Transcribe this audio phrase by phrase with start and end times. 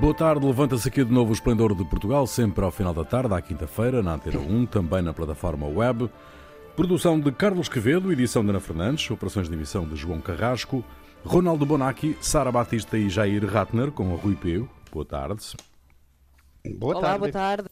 [0.00, 3.32] Boa tarde, levanta-se aqui de novo o Esplendor de Portugal, sempre ao final da tarde,
[3.34, 6.10] à quinta-feira, na Antena 1, também na plataforma web.
[6.76, 10.84] Produção de Carlos Quevedo, edição de Ana Fernandes, operações de emissão de João Carrasco,
[11.24, 14.68] Ronaldo Bonacci, Sara Batista e Jair Ratner, com o Rui Peu.
[14.92, 15.42] Boa tarde.
[16.78, 17.18] Boa Olá, tarde.
[17.18, 17.68] boa tarde.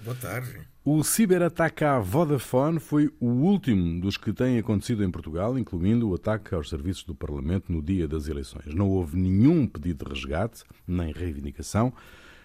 [0.00, 0.60] Boa tarde.
[0.90, 6.14] O ciberataque à Vodafone foi o último dos que têm acontecido em Portugal, incluindo o
[6.14, 8.74] ataque aos serviços do Parlamento no dia das eleições.
[8.74, 11.92] Não houve nenhum pedido de resgate, nem reivindicação.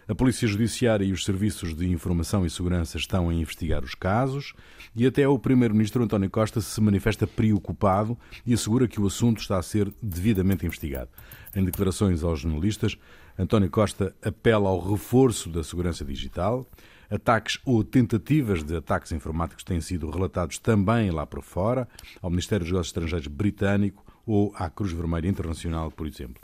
[0.09, 4.53] A Polícia Judiciária e os Serviços de Informação e Segurança estão a investigar os casos
[4.93, 9.57] e até o Primeiro-Ministro António Costa se manifesta preocupado e assegura que o assunto está
[9.57, 11.09] a ser devidamente investigado.
[11.55, 12.97] Em declarações aos jornalistas,
[13.39, 16.67] António Costa apela ao reforço da segurança digital.
[17.09, 21.87] Ataques ou tentativas de ataques informáticos têm sido relatados também lá por fora,
[22.21, 26.41] ao Ministério dos Negócios Estrangeiros britânico ou à Cruz Vermelha Internacional, por exemplo.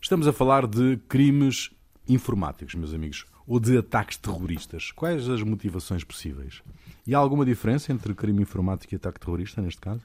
[0.00, 1.70] Estamos a falar de crimes
[2.08, 4.90] informáticos, meus amigos, ou de ataques terroristas.
[4.90, 6.62] Quais as motivações possíveis?
[7.06, 10.02] E há alguma diferença entre crime informático e ataque terrorista, neste caso?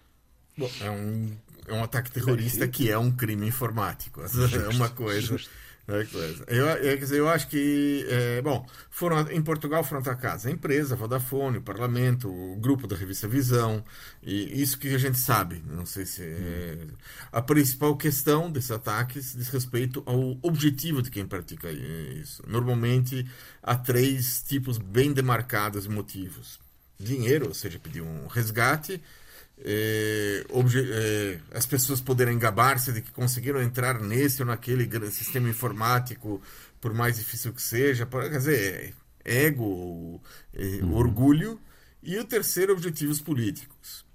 [0.58, 1.32] Bom, é um,
[1.68, 4.22] é um ataque terrorista que é um crime informático.
[4.32, 5.36] É uma coisa.
[5.36, 5.40] É
[5.86, 6.44] coisa.
[6.48, 8.06] Eu, é, quer dizer, eu acho que.
[8.10, 12.88] É, bom, foram, em Portugal foram atacados a empresa, a Vodafone, o Parlamento, o grupo
[12.88, 13.84] da revista Visão,
[14.22, 15.62] e isso que a gente sabe.
[15.68, 16.24] Não sei se.
[16.24, 16.88] É,
[17.32, 22.44] a principal questão desses ataques diz respeito ao objetivo de quem pratica isso.
[22.48, 23.26] Normalmente
[23.62, 26.60] há três tipos bem demarcados de motivos:
[27.00, 29.02] dinheiro, ou seja, pedir um resgate
[29.64, 36.42] é, é, as pessoas poderem gabar-se de que conseguiram entrar nesse ou naquele sistema informático,
[36.80, 40.22] por mais difícil que seja, quer dizer, ego,
[40.54, 40.94] uhum.
[40.94, 41.60] orgulho,
[42.02, 44.06] e o terceiro, objetivos políticos.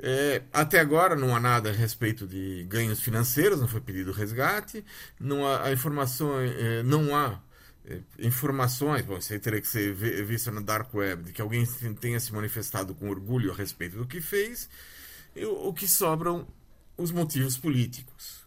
[0.00, 4.84] É, até agora não há nada a respeito de ganhos financeiros, não foi pedido resgate,
[5.18, 7.47] não há informações, é, não há é,
[8.18, 11.64] informações, bom, isso aí teria que ser visto na Dark Web, de que alguém
[12.00, 14.68] tenha se manifestado com orgulho a respeito do que fez,
[15.34, 16.46] e o, que sobram
[16.96, 18.46] os motivos políticos.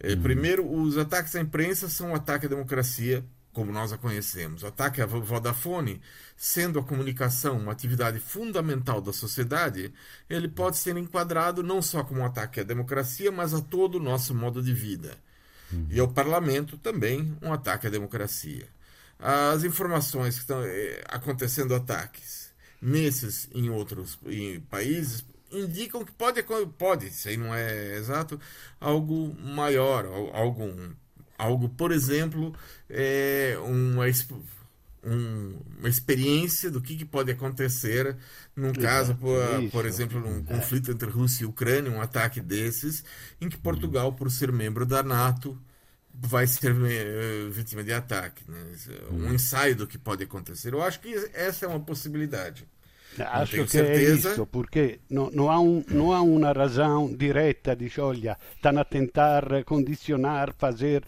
[0.00, 0.22] É, uhum.
[0.22, 4.62] Primeiro, os ataques à imprensa são um ataque à democracia, como nós a conhecemos.
[4.62, 6.00] O ataque à Vodafone,
[6.36, 9.92] sendo a comunicação uma atividade fundamental da sociedade,
[10.28, 14.02] ele pode ser enquadrado não só como um ataque à democracia, mas a todo o
[14.02, 15.18] nosso modo de vida.
[15.70, 15.86] Uhum.
[15.90, 18.66] E ao parlamento também um ataque à democracia.
[19.22, 26.42] As informações que estão eh, acontecendo ataques nesses em outros em países indicam que pode
[26.76, 28.40] pode, isso aí não é exato,
[28.80, 30.64] algo maior, algo
[31.38, 32.54] algo, por exemplo,
[32.88, 34.06] é uma
[35.04, 38.16] um, uma experiência do que, que pode acontecer
[38.54, 39.38] num caso, por,
[39.70, 40.42] por exemplo, num é.
[40.42, 43.04] conflito entre Rússia e Ucrânia, um ataque desses,
[43.40, 45.58] em que Portugal, por ser membro da NATO,
[46.14, 48.44] vai ser uh, vítima de ataque.
[48.48, 48.58] Né?
[49.10, 49.34] Um hum.
[49.34, 50.72] ensaio do que pode acontecer.
[50.72, 52.66] Eu acho que essa é uma possibilidade.
[53.18, 54.30] Acho que certeza.
[54.30, 55.56] é isso, porque não, não, há
[55.92, 61.04] não há uma razão direta, diz, olha, estão a tentar condicionar, fazer,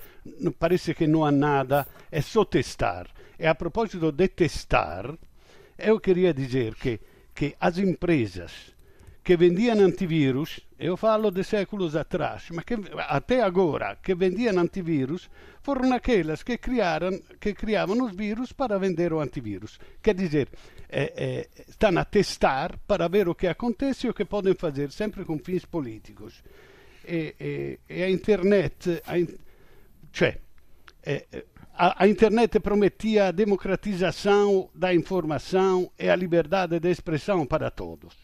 [0.58, 3.08] parece que não há nada, é só testar.
[3.38, 5.14] E a propósito de testar,
[5.78, 7.00] eu queria dizer que,
[7.34, 8.73] que as empresas
[9.24, 12.74] que vendiam antivírus, eu falo de séculos atrás, mas que,
[13.08, 15.30] até agora, que vendiam antivírus,
[15.62, 19.80] foram aquelas que, criaram, que criavam os vírus para vender o antivírus.
[20.02, 20.50] Quer dizer,
[20.90, 24.92] é, é, estão a testar para ver o que acontece e o que podem fazer,
[24.92, 26.44] sempre com fins políticos.
[27.08, 29.14] E, e, e a internet, a,
[30.12, 30.36] cioè,
[31.02, 31.24] é,
[31.72, 38.23] a, a, internet prometia a democratização da informação e a liberdade de expressão para todos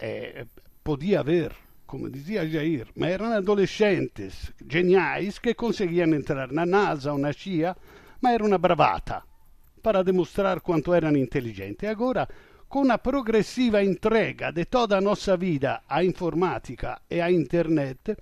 [0.00, 0.46] eh,
[0.82, 1.52] podia haver,
[1.86, 7.76] como dizia Jair, mas eram adolescentes geniais que conseguiam entrar na NASA ou na CIA,
[8.20, 9.22] mas era uma bravata
[9.82, 11.86] para demonstrar quanto erano intelligenti.
[11.86, 12.28] Agora,
[12.68, 18.16] com a progressiva entrega de toda a nossa vida à informática e à internet,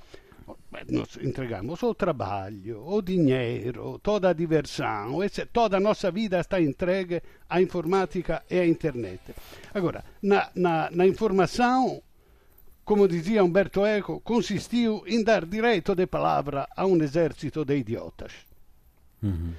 [0.91, 5.19] nós entregamos o trabalho, o dinheiro, toda a diversão,
[5.53, 9.35] toda a nossa vida está entregue à informática e à internet.
[9.75, 12.03] Agora, na, na, na informação,
[12.85, 18.33] como dizia Umberto Eco, consistiu em dar direito de palavra a um exército de idiotas.
[19.23, 19.53] Uhum.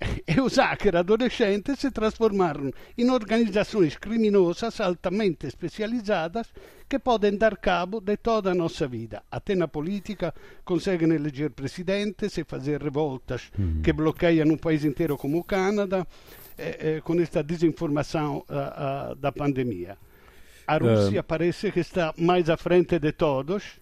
[0.26, 6.48] E os hacker adolescentes se transformaram em organizações criminosas altamente especializadas
[6.88, 9.22] que podem dar cabo de toda a nossa vida.
[9.30, 13.82] Até na política conseguem eleger presidentes e fazer revoltas uhum.
[13.82, 16.06] que bloqueiam um país inteiro como o Canadá
[16.58, 18.44] eh, eh, com esta desinformação
[19.18, 19.96] da pandemia.
[20.66, 21.24] A Rússia uh...
[21.24, 23.80] parece que está mais à frente de todos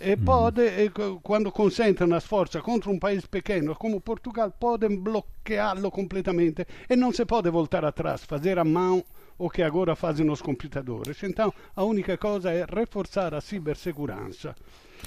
[0.00, 0.24] e mm.
[0.24, 0.90] pode, e,
[1.22, 7.12] quando concentrano as forze contro un paese pequeno come Portugal, podem bloqueá-lo completamente e não
[7.12, 9.04] se pode voltar atrás, fazer a mão
[9.38, 11.22] o que agora fazem os computadores.
[11.22, 14.54] Então, a única coisa é reforçar a cibersegurança.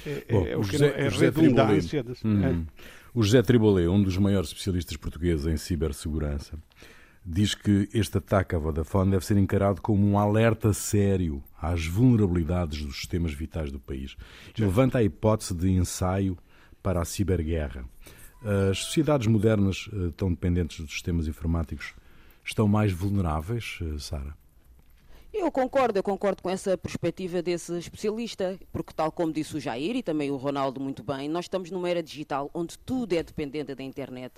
[0.06, 2.02] É, Bom, é, o que José, é redundância.
[2.02, 2.44] De, hum.
[2.44, 2.82] é.
[3.14, 6.58] O José Tribolé, um dos maiores especialistas portugueses em cibersegurança,
[7.24, 12.84] diz que este ataque à Vodafone deve ser encarado como um alerta sério às vulnerabilidades
[12.84, 14.16] dos sistemas vitais do país.
[14.56, 16.36] E levanta a hipótese de ensaio
[16.82, 17.84] para a ciberguerra.
[18.70, 21.94] As sociedades modernas eh, tão dependentes dos sistemas informáticos
[22.44, 24.41] estão mais vulneráveis, eh, Sara?
[25.34, 29.96] Eu concordo, eu concordo com essa perspectiva desse especialista, porque tal como disse o Jair
[29.96, 33.74] e também o Ronaldo muito bem, nós estamos numa era digital onde tudo é dependente
[33.74, 34.34] da internet.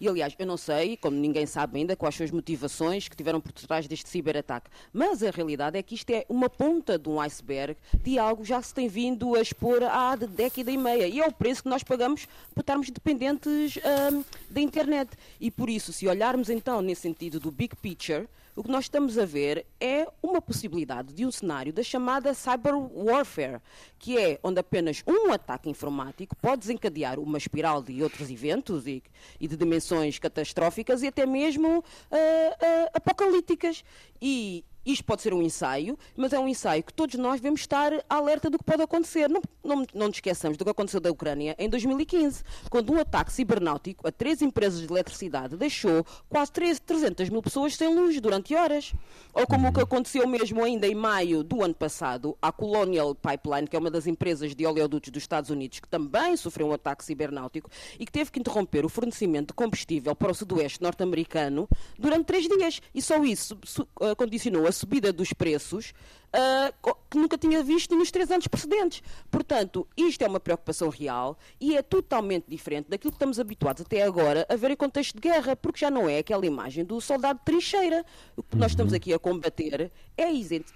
[0.00, 3.42] E aliás, eu não sei, como ninguém sabe ainda, quais são as motivações que tiveram
[3.42, 7.20] por trás deste ciberataque, mas a realidade é que isto é uma ponta de um
[7.20, 11.06] iceberg de algo já se tem vindo a expor há década e meia.
[11.08, 15.10] E é o preço que nós pagamos por estarmos dependentes hum, da internet.
[15.38, 18.26] E por isso, se olharmos então nesse sentido do big picture,
[18.58, 22.74] o que nós estamos a ver é uma possibilidade de um cenário da chamada cyber
[22.74, 23.60] warfare,
[24.00, 29.00] que é onde apenas um ataque informático pode desencadear uma espiral de outros eventos e,
[29.38, 33.84] e de dimensões catastróficas e até mesmo uh, uh, apocalípticas.
[34.20, 37.92] E isto pode ser um ensaio, mas é um ensaio que todos nós devemos estar
[38.08, 39.28] alerta do que pode acontecer.
[39.28, 43.32] Não, não, não nos esqueçamos do que aconteceu da Ucrânia em 2015, quando um ataque
[43.32, 48.92] cibernáutico a três empresas de eletricidade deixou quase 300 mil pessoas sem luz durante horas.
[49.32, 53.68] Ou como o que aconteceu mesmo ainda em maio do ano passado, a Colonial Pipeline,
[53.68, 57.04] que é uma das empresas de oleodutos dos Estados Unidos, que também sofreu um ataque
[57.04, 62.24] cibernáutico e que teve que interromper o fornecimento de combustível para o sudoeste norte-americano durante
[62.24, 62.80] três dias.
[62.94, 63.58] E só isso
[64.00, 65.92] uh, condicionou a subida dos preços
[66.28, 69.02] uh, que nunca tinha visto nos três anos precedentes.
[69.30, 74.02] Portanto, isto é uma preocupação real e é totalmente diferente daquilo que estamos habituados até
[74.02, 77.40] agora a ver em contexto de guerra, porque já não é aquela imagem do soldado
[77.44, 78.04] trincheira.
[78.36, 78.96] O que nós estamos uhum.
[78.96, 80.24] aqui a combater é,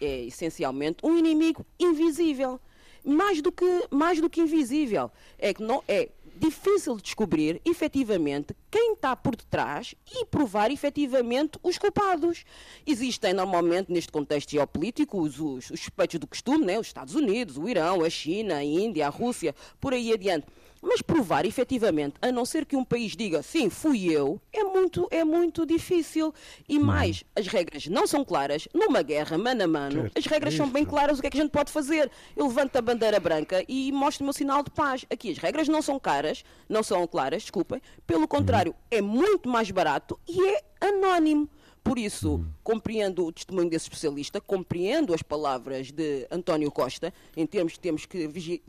[0.01, 2.61] é essencialmente um inimigo invisível.
[3.05, 5.11] Mais do que, mais do que invisível.
[5.37, 11.59] É que não é difícil de descobrir efetivamente quem está por detrás e provar efetivamente
[11.63, 12.45] os culpados.
[12.87, 16.79] Existem normalmente neste contexto geopolítico os, os, os suspeitos do costume, né?
[16.79, 20.47] os Estados Unidos, o Irão, a China, a Índia, a Rússia, por aí adiante.
[20.83, 25.07] Mas provar efetivamente, a não ser que um país diga sim, fui eu, é muito,
[25.13, 26.35] é muito difícil.
[26.69, 28.67] E mais, as regras não são claras.
[28.75, 31.19] Numa guerra mano a mano, as regras são bem claras.
[31.19, 32.11] O que é que a gente pode fazer?
[32.37, 35.07] Eu levanto a bandeira branca e mostro o meu sinal de paz.
[35.09, 37.81] Aqui as regras não são caras, não são claras, desculpem.
[38.05, 41.49] Pelo contrário, é muito mais barato e é anónimo.
[41.85, 47.73] Por isso, compreendo o testemunho desse especialista, compreendo as palavras de António Costa, em termos
[47.73, 48.63] que temos que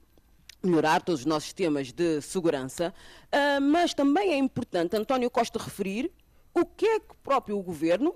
[0.63, 2.94] melhorar todos os nossos sistemas de segurança,
[3.27, 6.12] uh, mas também é importante António Costa referir
[6.54, 8.13] o que é que o próprio governo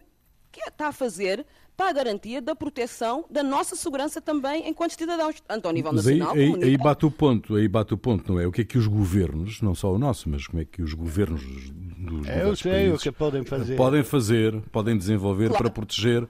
[0.67, 1.45] está a fazer
[1.75, 6.33] para a garantia da proteção da nossa segurança também enquanto cidadãos, tanto ao nível nacional
[6.33, 8.47] aí, aí, aí bate o ponto, aí bate o ponto, não é?
[8.47, 10.93] O que é que os governos, não só o nosso, mas como é que os
[10.93, 13.75] governos dos Eu sei o que podem fazer.
[13.75, 15.65] Podem fazer, podem desenvolver claro.
[15.65, 16.27] para proteger uh,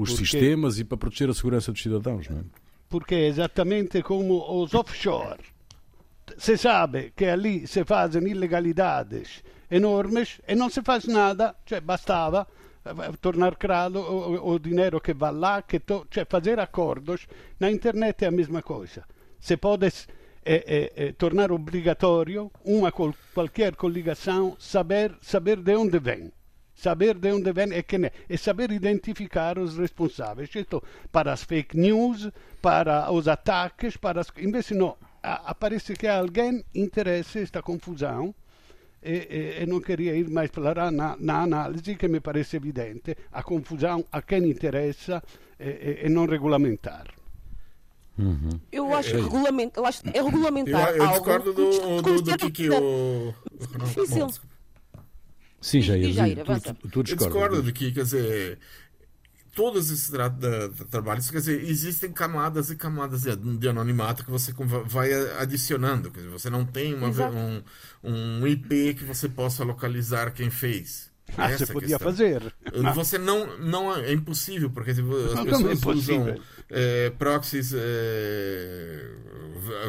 [0.00, 0.24] os porque...
[0.24, 2.42] sistemas e para proteger a segurança dos cidadãos, não é?
[2.92, 5.44] Porque é exatamente como os offshore.
[6.36, 12.46] Se sabe que ali se fazem ilegalidades enormes e não se faz nada, cioè bastava
[12.84, 17.26] eh, tornar crado o, o dinheiro que vai lá, que to, cioè fazer acordos.
[17.58, 19.04] Na internet é a mesma coisa.
[19.40, 19.90] Se pode é,
[20.44, 26.30] é, é, tornar obrigatório uma qualquer coligação saber, saber de onde vem
[26.82, 30.50] saber de onde vem e quem é, e saber identificar os responsáveis.
[30.54, 32.28] Isto para as fake news,
[32.60, 34.28] para os ataques, para as...
[34.38, 38.34] Invece não, aparece que alguém interessa esta confusão
[39.02, 43.16] e, e, e, não queria ir mais para na, na, análise que me parece evidente,
[43.32, 45.22] a confusão a quem interessa
[45.58, 47.06] e, e não regulamentar.
[48.18, 48.60] Uhum.
[48.70, 52.50] Eu acho que regulament, eu acho, é regulamentar eu, eu discordo do, do, do, que,
[52.50, 53.34] que o...
[53.78, 54.28] Difícil.
[55.62, 58.58] Sim, Jair, Jair tu, tu, tu Eu discordo de que, quer dizer,
[59.54, 60.28] todos esses tra
[60.90, 64.52] trabalhos, quer dizer, existem camadas e camadas de, de anonimato que você
[64.86, 66.10] vai adicionando.
[66.10, 67.62] Quer dizer, você não tem uma, um,
[68.02, 71.10] um IP que você possa localizar quem fez.
[71.38, 72.52] Ah, Essa você podia fazer.
[72.94, 76.36] Você não, não é impossível, porque as não, pessoas não é usam
[76.68, 79.14] é, proxies é,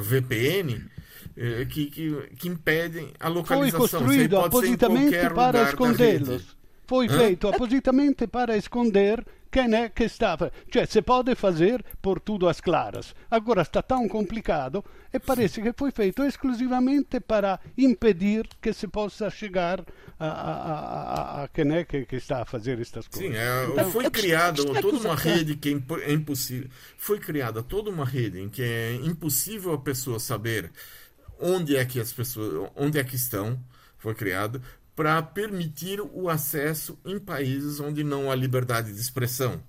[0.02, 0.88] VPN
[1.36, 3.88] eh, que, que, que, impedem a localização.
[3.88, 6.56] Foi construído appositamente para escondê-los.
[6.86, 7.18] Foi Hã?
[7.18, 10.36] feito appositamente para esconder quem é que está.
[10.72, 13.14] Cioè, se pode fazer por tudo às claras.
[13.30, 19.30] Agora está tão complicado e parece que foi feito exclusivamente para impedir que se possa
[19.30, 19.86] chegar
[20.20, 23.32] a, a, a, a quem é que, que, está a fazer estas coisas.
[23.32, 26.70] Sim, é, então, foi criada toda uma rede que é, é impossível.
[26.98, 30.72] Foi criada toda uma rede em que é impossível a pessoa saber
[31.44, 33.60] onde é que as pessoas, onde é que estão,
[33.98, 34.62] foi criado
[34.96, 39.62] para permitir o acesso em países onde não há liberdade de expressão.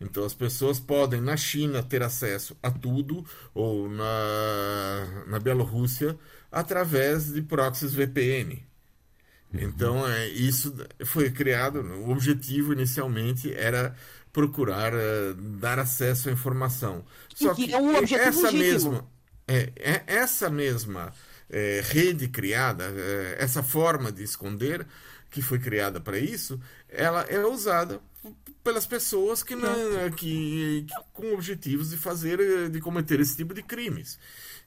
[0.00, 6.18] Então as pessoas podem na China ter acesso a tudo ou na, na Bielorrússia
[6.50, 8.64] através de proxies VPN.
[9.52, 11.80] Então é, isso foi criado.
[11.80, 13.94] O objetivo inicialmente era
[14.32, 17.04] procurar uh, dar acesso à informação.
[17.34, 19.06] Só que, que é um essa mesma
[19.50, 21.12] é, é essa mesma
[21.48, 24.86] é, rede criada, é, essa forma de esconder
[25.30, 28.00] que foi criada para isso, ela é usada
[28.62, 33.62] pelas pessoas que, não, que, que, com objetivos de fazer, de cometer esse tipo de
[33.62, 34.18] crimes.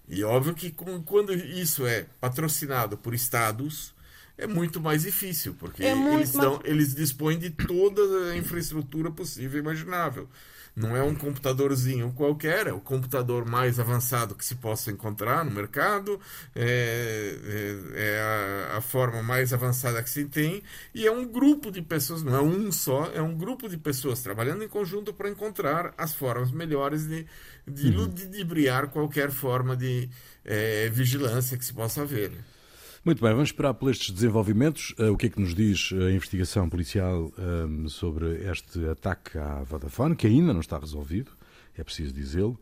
[0.08, 3.94] E óbvio que com, quando isso é patrocinado por estados,
[4.38, 6.60] é muito mais difícil, porque é eles, mais...
[6.64, 10.28] eles dispõem de toda a infraestrutura possível e imaginável.
[10.76, 15.52] Não é um computadorzinho qualquer, é o computador mais avançado que se possa encontrar no
[15.52, 16.20] mercado,
[16.56, 20.64] é, é, é a, a, forma mais avançada que se tem,
[20.94, 24.24] e é um grupo de pessoas, não é um só, é um grupo de pessoas
[24.24, 27.28] trabalhando em conjunto para encontrar as formas melhores de,
[27.68, 28.06] de uhum.
[28.06, 30.10] ludibriar qualquer forma de
[30.44, 32.32] é, vigilância que se possa haver.
[33.06, 34.92] Muito bem, vamos esperar por estes desenvolvimentos.
[34.98, 39.62] Uh, o que é que nos diz a investigação policial um, sobre este ataque à
[39.62, 41.30] Vodafone, que ainda não está resolvido,
[41.78, 42.58] é preciso dizê-lo.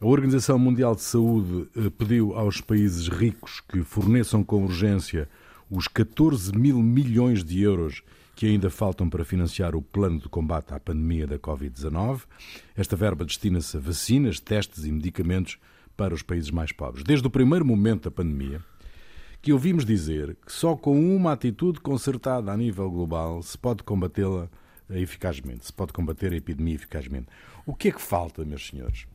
[0.00, 5.28] A Organização Mundial de Saúde pediu aos países ricos que forneçam com urgência
[5.70, 8.02] os 14 mil milhões de euros
[8.34, 12.22] que ainda faltam para financiar o plano de combate à pandemia da Covid-19.
[12.76, 15.58] Esta verba destina-se a vacinas, testes e medicamentos
[15.96, 17.04] para os países mais pobres.
[17.04, 18.60] Desde o primeiro momento da pandemia,
[19.46, 24.48] que ouvimos dizer que só com uma atitude concertada a nível global se pode combatê-la
[24.90, 27.28] eficazmente, se pode combater a epidemia eficazmente.
[27.64, 29.06] O que é que falta, meus senhores?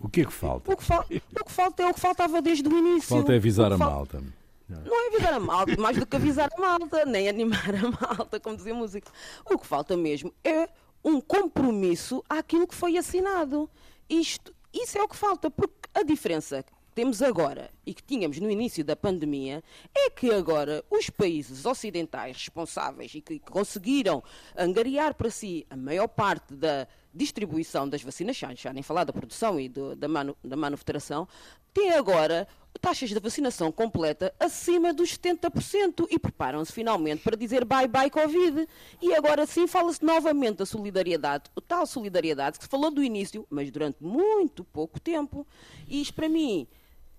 [0.00, 0.72] O que é que falta?
[0.72, 1.02] O que, fal...
[1.02, 3.10] o que falta é o que faltava desde o início.
[3.10, 4.22] Falta é avisar a malta.
[4.66, 8.40] Não é avisar a malta, mais do que avisar a malta, nem animar a malta,
[8.40, 9.12] como dizia a música.
[9.44, 10.70] O que falta mesmo é
[11.04, 13.68] um compromisso àquilo que foi assinado.
[14.08, 16.64] Isto, isso é o que falta, porque a diferença
[16.96, 19.62] temos agora e que tínhamos no início da pandemia
[19.94, 24.24] é que agora os países ocidentais responsáveis e que conseguiram
[24.56, 29.60] angariar para si a maior parte da distribuição das vacinas, já nem falar da produção
[29.60, 31.28] e do, da, manu, da manufaturação,
[31.74, 32.48] têm agora
[32.80, 38.66] taxas de vacinação completa acima dos 70% e preparam-se finalmente para dizer bye-bye Covid.
[39.02, 43.70] E agora sim fala-se novamente da solidariedade, tal solidariedade que se falou do início, mas
[43.70, 45.46] durante muito pouco tempo.
[45.86, 46.66] E isto para mim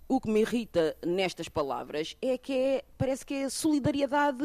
[0.08, 4.38] o que me irrita nestas palavras é que é, parece que é a solidariedade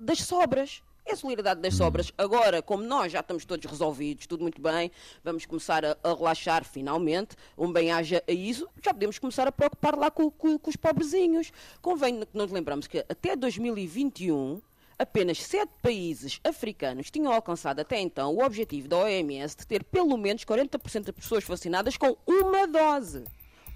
[0.00, 0.82] das sobras.
[1.04, 1.78] É a solidariedade das hum.
[1.78, 2.12] sobras.
[2.16, 4.90] Agora, como nós já estamos todos resolvidos, tudo muito bem,
[5.24, 9.96] vamos começar a, a relaxar finalmente, um bem-aja a isso, já podemos começar a preocupar
[9.96, 11.50] lá com, com, com os pobrezinhos.
[11.82, 14.60] Convém que nos lembramos que até 2021
[14.96, 20.16] apenas sete países africanos tinham alcançado até então o objetivo da OMS de ter pelo
[20.18, 23.24] menos 40% das pessoas vacinadas com uma dose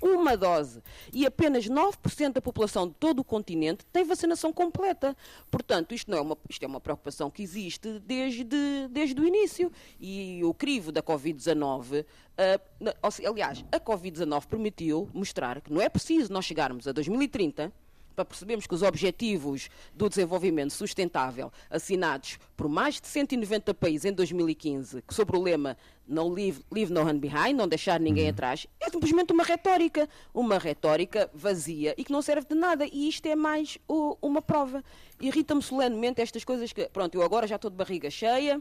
[0.05, 0.83] uma dose
[1.13, 5.17] e apenas 9% da população de todo o continente tem vacinação completa.
[5.51, 9.73] Portanto, isto, não é, uma, isto é uma preocupação que existe desde, desde o início.
[9.99, 16.33] E o crivo da Covid-19, uh, aliás, a Covid-19 permitiu mostrar que não é preciso
[16.33, 17.73] nós chegarmos a 2030
[18.15, 24.13] para percebermos que os Objetivos do Desenvolvimento Sustentável, assinados por mais de 190 países em
[24.13, 28.31] 2015, sobre o lema No leave, leave no hand behind, não deixar ninguém uhum.
[28.31, 32.87] atrás, é simplesmente uma retórica, uma retórica vazia e que não serve de nada.
[32.87, 33.79] E isto é mais
[34.21, 34.85] uma prova.
[35.21, 38.61] Irrita-me solenemente estas coisas que, pronto, eu agora já estou de barriga cheia,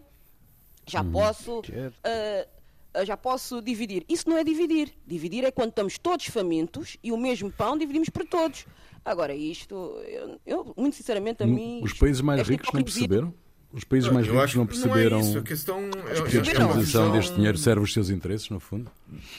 [0.87, 1.11] já uhum.
[1.11, 1.59] posso.
[1.59, 2.63] Uh,
[3.03, 4.05] já posso dividir.
[4.07, 4.93] Isso não é dividir.
[5.05, 8.67] Dividir é quando estamos todos famintos e o mesmo pão dividimos por todos.
[9.05, 9.75] Agora, isto,
[10.07, 11.81] eu, eu muito sinceramente, a mim.
[11.83, 13.33] Os países mais ricos não perceberam?
[13.73, 15.37] Os países mais eu ricos não perceberam não é isso.
[15.39, 15.81] a questão
[16.15, 18.89] eu, que a distribuição deste dinheiro serve os seus interesses, no fundo?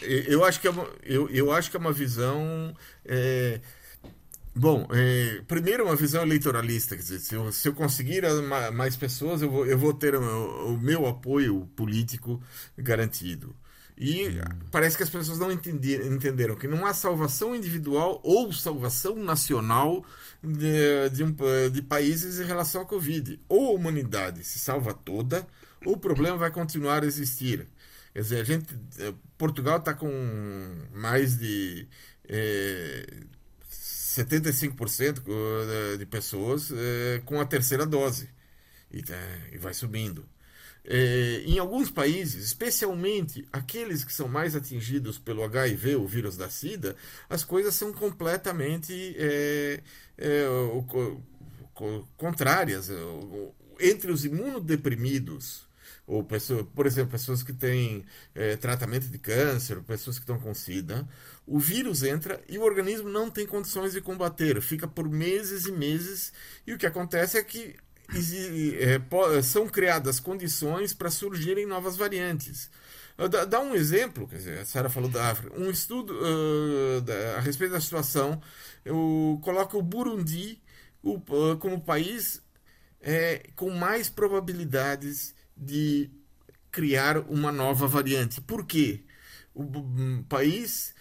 [0.02, 2.74] Eu acho que é uma, eu, eu acho que é uma visão.
[3.04, 3.60] É,
[4.54, 6.96] bom, é, primeiro, uma visão eleitoralista.
[6.96, 8.24] Quer dizer, se eu, se eu conseguir
[8.72, 12.42] mais pessoas, eu vou, eu vou ter o, o meu apoio político
[12.76, 13.54] garantido.
[13.96, 14.40] E hum.
[14.70, 20.04] parece que as pessoas não entenderam que não há salvação individual ou salvação nacional
[20.42, 21.34] de, de, um,
[21.72, 23.40] de países em relação à Covid.
[23.48, 25.46] Ou a humanidade se salva toda,
[25.84, 27.68] ou o problema vai continuar a existir.
[28.12, 28.76] Quer dizer, a gente,
[29.38, 30.10] Portugal está com
[30.92, 31.86] mais de
[32.28, 33.06] é,
[33.70, 35.22] 75%
[35.98, 38.28] de pessoas é, com a terceira dose.
[38.90, 39.14] E, tá,
[39.52, 40.24] e vai subindo.
[40.86, 46.50] É, em alguns países, especialmente aqueles que são mais atingidos pelo HIV, o vírus da
[46.50, 46.94] SIDA,
[47.28, 49.80] as coisas são completamente é,
[50.18, 50.84] é, o,
[52.16, 52.90] contrárias.
[53.80, 55.66] Entre os imunodeprimidos,
[56.06, 60.52] ou pessoa, por exemplo, pessoas que têm é, tratamento de câncer, pessoas que estão com
[60.52, 61.08] SIDA,
[61.46, 65.72] o vírus entra e o organismo não tem condições de combater, fica por meses e
[65.72, 66.32] meses,
[66.66, 67.74] e o que acontece é que
[68.10, 72.70] é, são criadas condições para surgirem novas variantes.
[73.30, 77.36] Dá, dá, um exemplo, quer dizer, a Sara falou da África, um estudo uh, da,
[77.36, 78.42] a respeito da situação,
[78.84, 80.60] eu coloco o Burundi
[81.00, 82.42] o, uh, como país
[83.00, 86.10] é, com mais probabilidades de
[86.72, 88.40] criar uma nova variante.
[88.40, 89.04] Por quê?
[89.54, 90.92] O um, país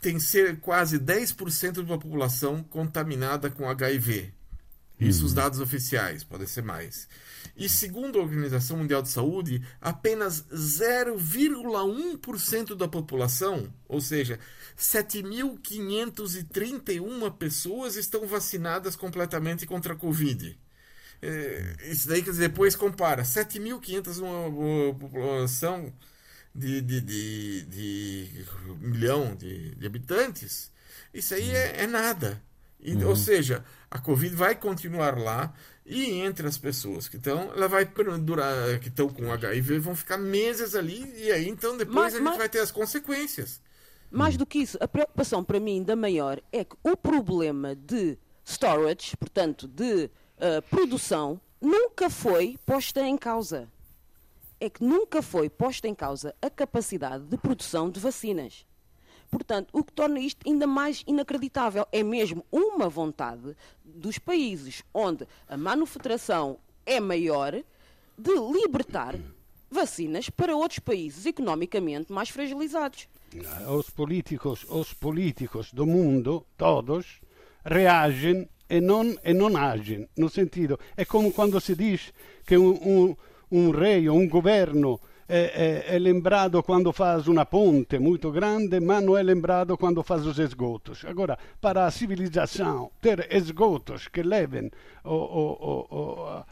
[0.00, 4.32] tem ser quase 10% da população contaminada com HIV.
[4.98, 5.36] Isso os uhum.
[5.36, 7.06] dados oficiais, pode ser mais.
[7.54, 14.40] E segundo a Organização Mundial de Saúde, apenas 0,1% da população, ou seja,
[14.76, 20.58] 7.531 pessoas estão vacinadas completamente contra a Covid.
[21.20, 25.92] É, isso daí, dizer, depois compara 7.500 uma, uma população
[26.54, 28.46] de, de, de, de,
[28.80, 30.70] milhão de, de habitantes,
[31.12, 32.40] isso aí é, é nada.
[32.80, 33.08] E, uhum.
[33.08, 33.64] Ou seja,
[33.96, 35.52] a Covid vai continuar lá
[35.84, 37.84] e entre as pessoas que estão, ela vai
[38.20, 42.18] durar, que estão com HIV, vão ficar meses ali e aí então depois mas, a
[42.18, 42.36] gente mas...
[42.36, 43.60] vai ter as consequências.
[44.10, 48.18] Mais do que isso, a preocupação para mim ainda maior é que o problema de
[48.44, 53.66] storage, portanto, de uh, produção, nunca foi posta em causa.
[54.60, 58.65] É que nunca foi posta em causa a capacidade de produção de vacinas.
[59.30, 65.26] Portanto, o que torna isto ainda mais inacreditável é mesmo uma vontade dos países onde
[65.48, 67.52] a manufaturação é maior
[68.16, 69.16] de libertar
[69.70, 73.08] vacinas para outros países economicamente mais fragilizados.
[73.68, 77.20] Os políticos, os políticos do mundo, todos,
[77.64, 80.08] reagem e não, e não agem.
[80.16, 82.12] No sentido, é como quando se diz
[82.46, 83.16] que um, um,
[83.50, 88.78] um rei ou um governo é, é, é, lembrado quando faz uma ponte muito grande,
[88.78, 91.04] mas não é lembrado quando faz os esgotos.
[91.04, 94.70] Agora, para a civilização, ter esgotos que levem
[95.04, 96.44] o, o, o,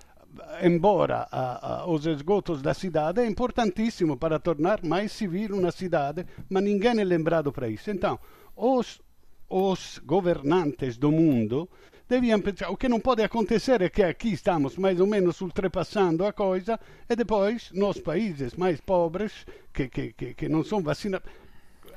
[0.61, 6.27] embora a, a, os esgotos da cidade é importantíssimo para tornar mais civil uma cidade,
[6.49, 7.91] mas ninguém é lembrado para isso.
[7.91, 8.19] Então,
[8.57, 9.01] os,
[9.49, 11.69] os governantes do mundo
[12.09, 12.71] deviam pensar.
[12.71, 16.79] O que não pode acontecer é que aqui estamos mais ou menos ultrapassando a coisa
[17.09, 21.29] e depois nos países mais pobres, que, que, que, que não são vacinados,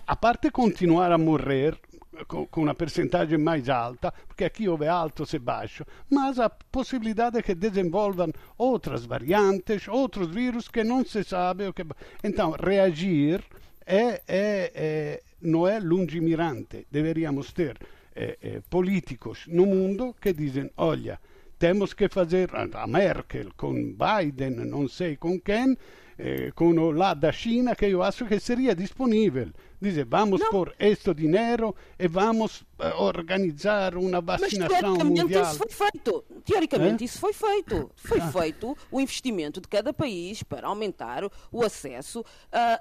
[0.05, 1.77] a parte continuar a morrer
[2.25, 7.53] com, uma percentagem mais alta, porque aqui houve altos e baixos, mas a possibilidade que
[7.53, 11.71] desenvolvam outras variantes, outros vírus que não se sabe.
[11.73, 11.85] Que...
[12.23, 13.43] Então, reagir
[13.85, 16.87] é, é, é, não é lungimirante.
[16.91, 17.77] Deveríamos ter
[18.17, 21.19] eh, eh, políticos no mundo que dizem: olha,
[21.59, 25.77] temos que fazer a Merkel com Biden, não sei com quem,
[26.19, 29.51] eh, com o lá da China, que eu acho que seria disponível.
[29.79, 30.49] Dizer, vamos não.
[30.49, 35.43] por este dinheiro e vamos uh, organizar uma vacinação Mas, mundial.
[35.43, 36.25] isso foi feito.
[36.43, 37.05] Teoricamente, é?
[37.05, 37.91] isso foi feito.
[37.95, 38.31] Foi ah.
[38.31, 42.25] feito o investimento de cada país para aumentar o acesso uh,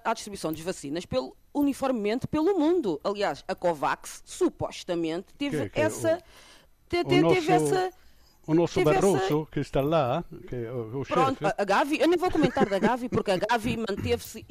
[0.02, 2.98] à distribuição de vacinas pelo, uniformemente pelo mundo.
[3.04, 6.16] Aliás, a COVAX supostamente teve que, que essa.
[6.16, 7.74] O, te, te, o teve nosso...
[7.74, 8.05] essa
[8.46, 9.50] o nosso Barroso, essa...
[9.50, 11.54] que está lá, que é o, o Pronto, chefe.
[11.58, 14.44] a Gavi, eu nem vou comentar da Gavi, porque a Gavi manteve-se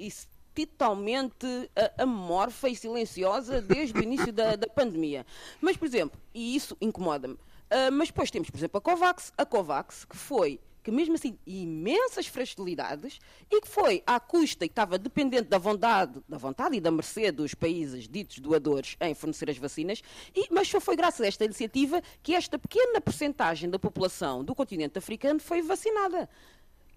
[0.53, 5.25] totalmente uh, amorfa e silenciosa desde o início da, da pandemia.
[5.59, 9.45] Mas, por exemplo, e isso incomoda-me, uh, mas depois temos, por exemplo, a COVAX, a
[9.45, 13.19] COVAX, que foi que mesmo assim imensas fragilidades
[13.49, 17.31] e que foi à custa e estava dependente da vontade, da vontade e da mercê
[17.31, 20.03] dos países ditos doadores em fornecer as vacinas,
[20.35, 24.53] e, mas só foi graças a esta iniciativa que esta pequena porcentagem da população do
[24.53, 26.29] continente africano foi vacinada.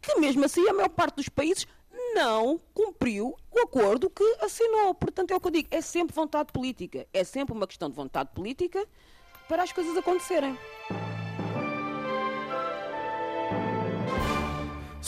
[0.03, 1.67] Que mesmo assim a maior parte dos países
[2.15, 4.93] não cumpriu o acordo que assinou.
[4.95, 7.07] Portanto, é o que eu digo, é sempre vontade política.
[7.11, 8.87] É sempre uma questão de vontade política
[9.49, 10.59] para as coisas acontecerem.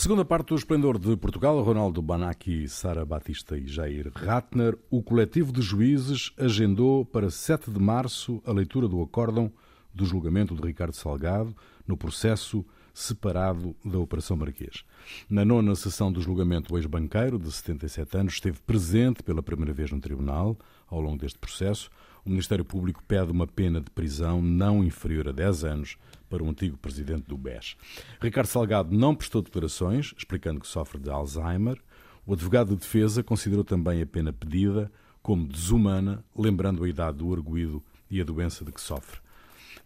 [0.01, 5.51] Segunda parte do Esplendor de Portugal, Ronaldo Banaki, Sara Batista e Jair Ratner, o coletivo
[5.51, 9.53] de juízes agendou para 7 de março a leitura do acórdão
[9.93, 11.55] do julgamento de Ricardo Salgado
[11.87, 14.83] no processo separado da Operação Marquês.
[15.29, 19.91] Na nona sessão do julgamento, o ex-banqueiro, de 77 anos, esteve presente pela primeira vez
[19.91, 21.91] no tribunal ao longo deste processo.
[22.25, 25.97] O Ministério Público pede uma pena de prisão não inferior a 10 anos
[26.29, 27.75] para o antigo presidente do BES.
[28.21, 31.81] Ricardo Salgado não prestou declarações, explicando que sofre de Alzheimer.
[32.25, 37.33] O advogado de defesa considerou também a pena pedida como desumana, lembrando a idade do
[37.33, 39.19] arguído e a doença de que sofre.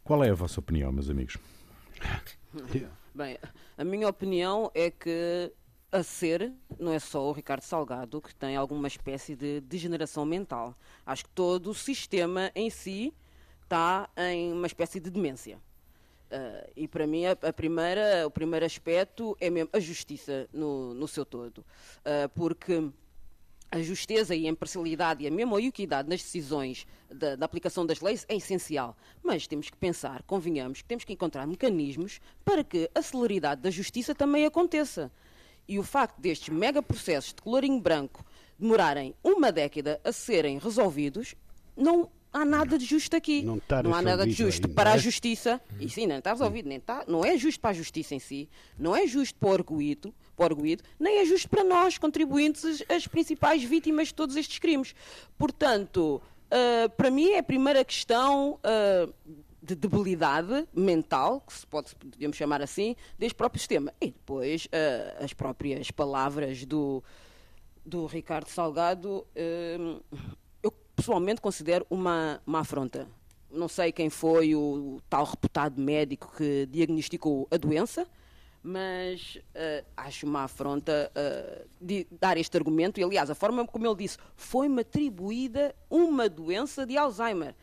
[0.04, 1.38] Qual é a vossa opinião, meus amigos?
[3.14, 3.38] Bem,
[3.78, 5.52] a minha opinião é que
[5.92, 10.76] a ser, não é só o Ricardo Salgado que tem alguma espécie de degeneração mental.
[11.06, 13.14] Acho que todo o sistema em si
[13.64, 15.58] está em uma espécie de demência.
[16.26, 20.94] Uh, e para mim a, a, primeira, o primeiro aspecto é mesmo a justiça no,
[20.94, 21.60] no seu todo.
[21.60, 22.92] Uh, porque
[23.72, 28.00] a justeza e a imparcialidade e a mesma equidade nas decisões da, da, aplicação das
[28.00, 28.96] leis é essencial.
[29.24, 33.70] Mas temos que pensar, convenhamos, que temos que encontrar mecanismos para que a celeridade da
[33.70, 35.12] justiça também aconteça.
[35.68, 38.26] E o facto destes mega processos de colorinho branco
[38.58, 41.36] demorarem uma década a serem resolvidos
[41.76, 43.42] não há nada de justo aqui.
[43.42, 45.00] Não, tá não há nada de justo ainda, para a é?
[45.00, 45.62] justiça.
[45.80, 46.68] E sim, não está resolvido.
[46.68, 49.54] Nem está, não é justo para a justiça em si, não é justo para o
[49.54, 54.36] arguído, para o arguído nem é justo para nós, contribuintes, as principais vítimas de todos
[54.36, 54.94] estes crimes.
[55.38, 58.60] Portanto, uh, para mim é a primeira questão.
[58.64, 59.14] Uh,
[59.66, 63.94] de debilidade mental, que se pode, podemos chamar assim, deste próprio sistema.
[64.00, 67.04] E depois uh, as próprias palavras do,
[67.86, 69.26] do Ricardo Salgado
[70.96, 73.08] pessoalmente considero uma, uma afronta.
[73.52, 78.08] Não sei quem foi o, tal reputado médico que diagnosticou a doença,
[78.64, 83.00] mas uh, acho uma afronta uh, de dar este argumento.
[83.00, 87.54] E, aliás, a forma como ele disse, foi-me atribuída uma doença de Alzheimer.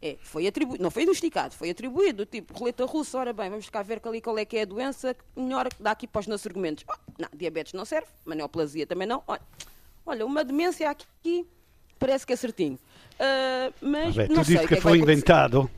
[0.00, 3.82] É, foi atribuído, não foi diagnosticado, foi atribuído, tipo, roleta russa, ora bem, vamos cá
[3.82, 6.84] ver ali qual é que é a doença, melhor dá aqui para os nossos argumentos.
[6.88, 9.22] Oh, não, diabetes não serve, maneoplasia também não.
[9.26, 9.40] Olha,
[10.04, 11.46] olha uma demência aqui,
[11.98, 12.78] parece que é certinho.
[13.14, 15.70] Uh, mas Vabbè, não tu sei disse que, que foi inventado?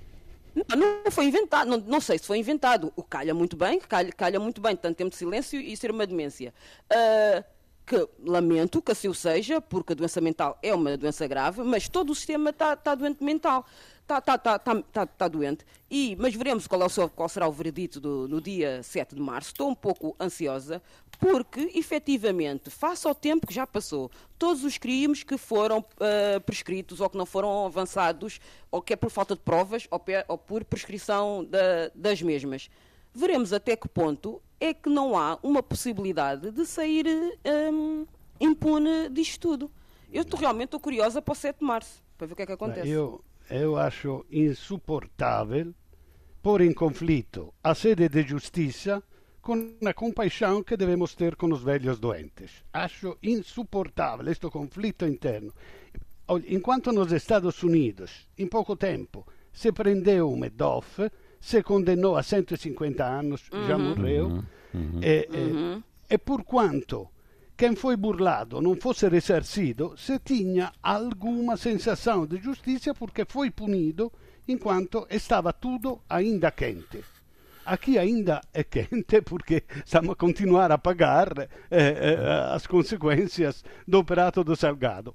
[0.69, 2.93] Não, não foi inventado, não, não, sei se foi inventado.
[2.97, 6.05] O calha muito bem, calha, calha muito bem tanto tempo de silêncio e ser uma
[6.05, 6.53] demência.
[6.91, 7.45] Uh,
[7.87, 11.89] que lamento que assim o seja, porque a doença mental é uma doença grave, mas
[11.89, 13.65] todo o sistema está tá doente mental
[14.09, 15.65] está tá, tá, tá, tá, tá doente.
[15.91, 19.15] E, mas veremos qual, é o seu, qual será o veredito do, no dia 7
[19.15, 19.51] de março.
[19.51, 20.83] Estou um pouco ansiosa,
[21.21, 27.01] porque, efetivamente, face ao tempo que já passou, todos os crimes que foram uh, prescritos
[27.01, 28.41] ou que não foram avançados,
[28.71, 32.71] ou que é por falta de provas ou, ou por prescrição da, das mesmas,
[33.13, 37.07] veremos até que ponto é que não há uma possibilidade de sair
[37.73, 38.07] um,
[38.41, 39.71] impune disto tudo.
[40.11, 42.47] Eu estou realmente estou curiosa para o 7 de março, para ver o que é
[42.47, 42.89] que acontece.
[42.89, 45.75] Eu, eu acho insuportável
[46.43, 49.03] pôr em conflito a sede de justiça
[49.41, 52.63] com a compaixão que devemos ter com os velhos doentes.
[52.73, 55.53] Acho insuportável este conflito interno.
[56.49, 63.05] Enquanto nos Estados Unidos, em pouco tempo, se prendeu o Medoff, se condenou a 150
[63.05, 63.67] anos, uhum.
[63.67, 64.45] já morreu, uhum.
[64.75, 65.01] Uhum.
[65.03, 67.09] E, e, e por quanto
[67.59, 74.13] quem foi burlado não fosse ressarcido, se tinha alguma sensação de justiça porque foi punido
[74.47, 77.03] enquanto estava tudo ainda quente.
[77.67, 82.17] Aqui ainda é quente porque estamos a continuar a pagar eh, eh,
[82.55, 85.13] as consequências do operato do Salgado.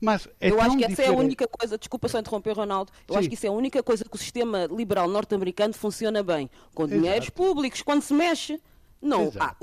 [0.00, 1.14] Mas é eu acho que essa diferente.
[1.14, 3.18] é a única coisa, desculpa só interromper, Ronaldo, eu Sim.
[3.20, 6.48] acho que isso é a única coisa que o sistema liberal norte-americano funciona bem.
[6.74, 7.32] Com dinheiros Exato.
[7.32, 8.58] públicos, quando se mexe,
[9.00, 9.30] não.
[9.38, 9.54] Há,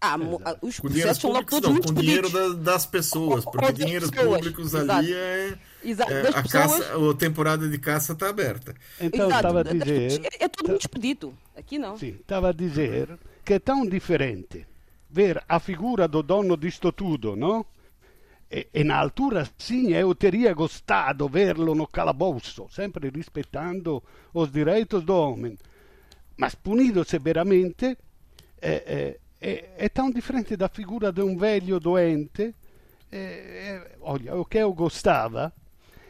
[0.00, 0.16] ah,
[0.62, 4.10] os com processos são logo todos não, muito com dinheiro da, das pessoas, porque dinheiros
[4.10, 4.92] públicos Exato.
[4.92, 6.12] ali é, Exato.
[6.12, 6.50] é a, pessoas...
[6.52, 8.74] caça, a temporada de caça está aberta.
[9.00, 11.34] Então estava a dizer é, é tudo muito expedito.
[11.56, 11.98] Aqui não.
[11.98, 14.64] Sim, estava a dizer que é tão diferente
[15.10, 17.66] ver a figura do dono disto tudo, não?
[18.50, 25.02] E, e na altura sim, eu teria gostado verlo no calabouço, sempre rispettando os direitos
[25.02, 25.58] do homem,
[26.36, 27.98] mas punido severamente.
[28.60, 32.54] Eh, eh, è, è tão diferente da figura di un velho doente.
[33.10, 35.52] Eh, olha, o que eu gostava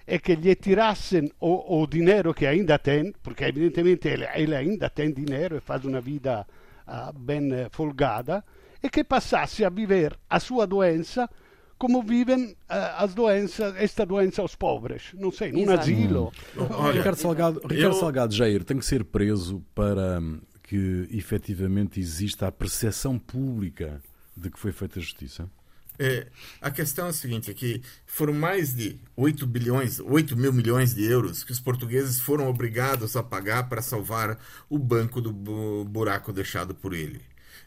[0.04, 4.88] é que lhe tirassem o, o dinheiro que ainda tem, porque evidentemente ele, ele ainda
[4.88, 6.46] tem dinheiro e faz uma vida
[6.86, 8.42] uh, bem folgada,
[8.82, 11.28] e che passasse a viver a sua doença
[11.76, 15.80] como vivem uh, as doenças, esta doença aos pobres, não sei, num Exato.
[15.80, 16.32] asilo.
[16.56, 16.90] Hum.
[16.90, 18.00] Ricardo Salgado, Ricardo eu...
[18.00, 20.20] Salgado Jair tem que ser preso para
[20.68, 24.02] que efetivamente exista a percepção pública
[24.36, 25.50] de que foi feita a justiça?
[25.98, 26.26] É,
[26.60, 30.94] a questão é a seguinte, é que foram mais de 8 bilhões, 8 mil milhões
[30.94, 35.32] de euros que os portugueses foram obrigados a pagar para salvar o banco do
[35.84, 37.20] buraco deixado por ele.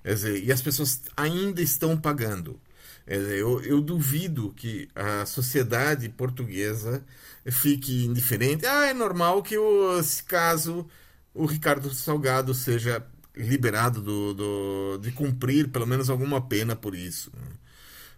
[0.06, 2.60] Dizer, e as pessoas ainda estão pagando.
[3.06, 7.04] Dizer, eu, eu, duvido que a sociedade portuguesa
[7.48, 8.66] fique indiferente.
[8.66, 9.56] Ah, é normal que,
[10.00, 10.88] esse caso,
[11.34, 17.32] o Ricardo Salgado seja liberado do, do, de cumprir pelo menos alguma pena por isso.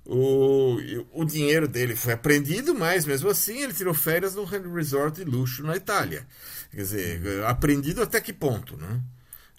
[0.06, 0.78] O,
[1.14, 5.64] o dinheiro dele foi apreendido, mas mesmo assim ele tirou férias no resort de luxo
[5.64, 6.28] na Itália.
[6.72, 8.76] Quer dizer, apreendido até que ponto?
[8.76, 9.02] Né?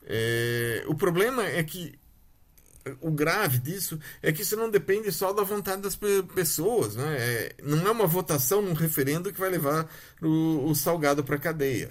[0.06, 1.98] É, o problema é que
[3.00, 5.98] o grave disso é que isso não depende só da vontade das
[6.34, 6.96] pessoas.
[6.96, 7.16] Né?
[7.18, 9.88] É, não é uma votação num referendo que vai levar
[10.20, 11.90] o, o salgado para a cadeia.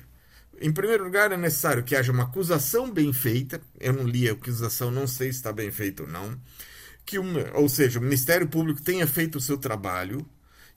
[0.59, 3.61] Em primeiro lugar, é necessário que haja uma acusação bem feita.
[3.79, 6.39] Eu não li a acusação, não sei se está bem feita ou não.
[7.05, 10.25] Que ou seja, o Ministério Público tenha feito o seu trabalho,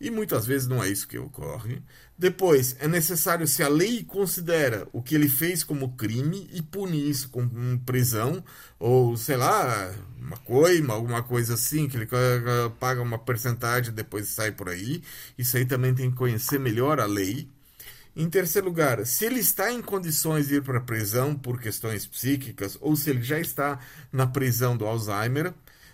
[0.00, 1.80] e muitas vezes não é isso que ocorre.
[2.18, 7.08] Depois, é necessário, se a lei considera o que ele fez como crime, e pune
[7.08, 8.42] isso com prisão,
[8.78, 12.08] ou sei lá, uma coima, alguma coisa assim, que ele
[12.80, 15.02] paga uma percentagem e depois sai por aí.
[15.38, 17.48] Isso aí também tem que conhecer melhor a lei.
[18.16, 22.06] Em terceiro lugar, se ele está em condições de ir para a prisão por questões
[22.06, 23.78] psíquicas ou se ele já está
[24.10, 25.52] na prisão do Alzheimer,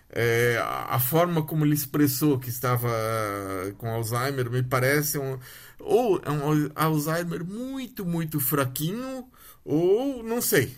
[0.09, 5.37] é, a forma como ele expressou que estava uh, com Alzheimer me parece um,
[5.81, 9.29] ou é um Alzheimer muito, muito fraquinho,
[9.65, 10.77] ou não sei.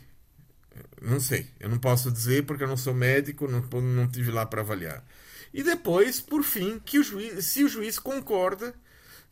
[1.02, 1.46] Não sei.
[1.61, 5.04] Eu não posso dizer porque eu não sou médico, não, não tive lá para avaliar.
[5.52, 8.74] E depois, por fim, que o juiz, se o juiz concorda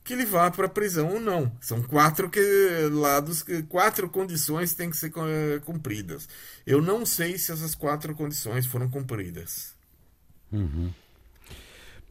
[0.05, 1.53] que ele vá para a prisão ou não.
[1.61, 2.41] São quatro que,
[2.91, 5.12] lados, quatro condições têm que ser
[5.65, 6.29] cumpridas.
[6.67, 9.75] Eu não sei se essas quatro condições foram cumpridas.
[10.51, 10.91] Uhum.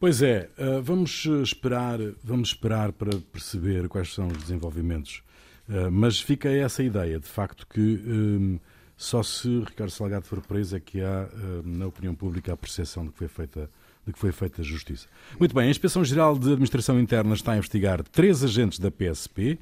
[0.00, 5.22] Pois é, eh, vamos esperar, vamos esperar para perceber quais são os desenvolvimentos.
[5.68, 8.60] Eh, mas fica essa ideia, de facto, que eh,
[8.96, 11.28] só se Ricardo Salgado for preso é que há,
[11.64, 13.70] na opinião pública, a percepção de que foi feita
[14.06, 15.06] de que foi feita justiça.
[15.38, 19.58] Muito bem, a Inspeção-Geral de Administração Interna está a investigar três agentes da PSP,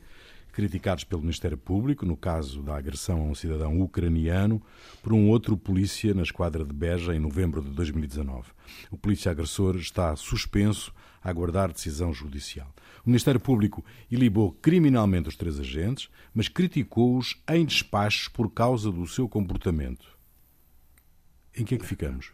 [0.53, 4.61] criticados pelo Ministério Público, no caso da agressão a um cidadão ucraniano,
[5.03, 8.48] por um outro polícia na esquadra de Beja em novembro de 2019.
[8.90, 12.72] O polícia agressor está suspenso a aguardar decisão judicial.
[13.05, 19.07] O Ministério Público ilibou criminalmente os três agentes, mas criticou-os em despachos por causa do
[19.07, 20.07] seu comportamento.
[21.57, 22.33] Em que é que ficamos?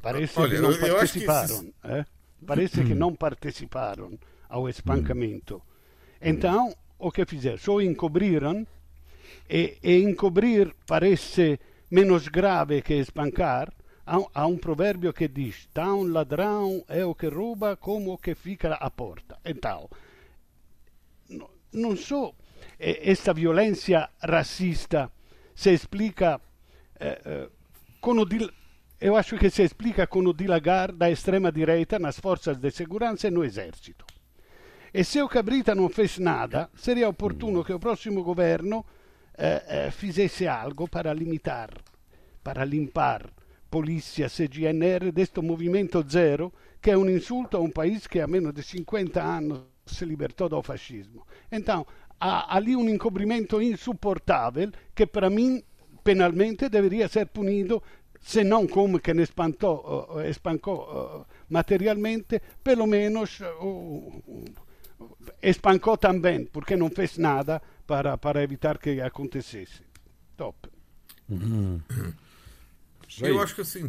[0.00, 1.64] Parece Olha, que não participaram.
[1.64, 1.74] Que...
[1.84, 2.04] Eh?
[2.46, 5.62] Parece que não participaram ao espancamento.
[6.20, 7.58] Então, o que fizeram?
[7.58, 8.66] Só encobriram,
[9.48, 11.58] e, e encobrir parece
[11.90, 13.72] menos grave que espancar.
[14.06, 18.34] Há, há um provérbio que diz: tão ladrão é o que rouba como o que
[18.34, 19.38] fica à porta.
[19.44, 19.88] Então,
[21.72, 22.34] não so
[22.78, 25.10] esta violência racista
[25.54, 26.40] se explica
[26.98, 27.48] eh, eh,
[28.00, 28.26] com o
[29.04, 33.30] eu acho que se explica com o dilagar da extrema-direita nas forças de segurança e
[33.30, 34.06] no exército.
[34.94, 38.82] E se o Cabrita não fez nada, seria oportuno que o próximo governo
[39.36, 41.68] eh, eh, fizesse algo para limitar,
[42.42, 43.30] para limpar
[43.68, 48.54] polícia CGNR deste movimento zero, que é um insulto a um país que há menos
[48.54, 51.26] de 50 anos se libertou do fascismo.
[51.52, 51.86] Então,
[52.18, 55.62] há ali um encobrimento insuportável que para mim
[56.02, 57.82] penalmente deveria ser punido
[58.24, 63.24] se non come che ne spantò, espancò uh, materialmente, perlomeno
[65.40, 69.82] espancò também, porque não fez nada para, para evitar que acontecesse.
[70.36, 70.70] Top.
[71.28, 71.82] Uhum.
[73.20, 73.86] Eu acho que assim,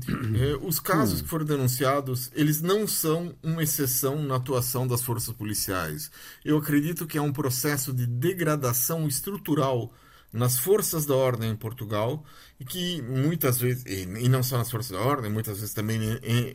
[0.61, 6.11] os casos que foram denunciados, eles não são uma exceção na atuação das forças policiais.
[6.43, 9.91] Eu acredito que é um processo de degradação estrutural
[10.35, 12.23] nas forças da ordem em Portugal
[12.59, 15.99] e que muitas vezes, e não só nas forças da ordem, muitas vezes também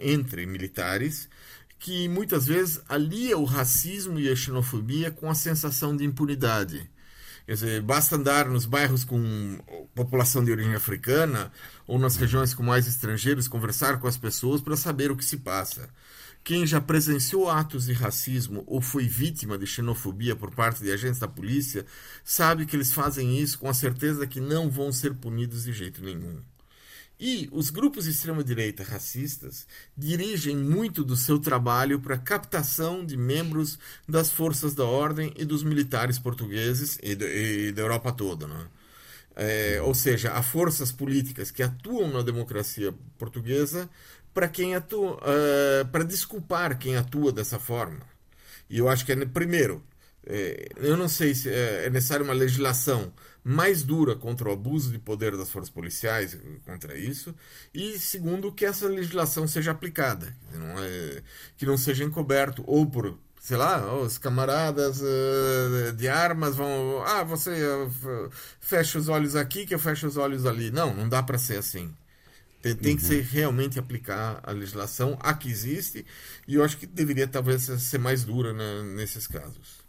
[0.00, 1.28] entre militares,
[1.78, 6.90] que muitas vezes alia o racismo e a xenofobia com a sensação de impunidade.
[7.46, 9.58] Quer dizer, basta andar nos bairros com
[9.94, 11.50] população de origem africana
[11.86, 15.38] ou nas regiões com mais estrangeiros, conversar com as pessoas para saber o que se
[15.38, 15.88] passa.
[16.42, 21.18] Quem já presenciou atos de racismo ou foi vítima de xenofobia por parte de agentes
[21.18, 21.84] da polícia
[22.24, 26.02] sabe que eles fazem isso com a certeza que não vão ser punidos de jeito
[26.02, 26.40] nenhum.
[27.20, 33.14] E os grupos de extrema-direita racistas dirigem muito do seu trabalho para a captação de
[33.14, 38.46] membros das forças da ordem e dos militares portugueses e, e da Europa toda.
[38.46, 38.66] Né?
[39.36, 43.88] É, ou seja, há forças políticas que atuam na democracia portuguesa
[44.32, 48.00] para quem atua, uh, para desculpar quem atua dessa forma.
[48.68, 49.82] E eu acho que é primeiro,
[50.26, 53.12] é, eu não sei se é, é necessária uma legislação
[53.42, 57.34] mais dura contra o abuso de poder das forças policiais, contra isso,
[57.74, 61.22] e segundo, que essa legislação seja aplicada, não é,
[61.56, 67.02] que não seja encoberto ou por sei lá, os camaradas uh, de armas vão.
[67.06, 70.70] Ah, você uh, fecha os olhos aqui que eu fecho os olhos ali.
[70.70, 71.92] Não, não dá para ser assim.
[72.62, 72.98] Tem, tem uhum.
[72.98, 76.04] que ser realmente aplicar a legislação a que existe
[76.46, 79.80] e eu acho que deveria talvez ser mais dura né, nesses casos.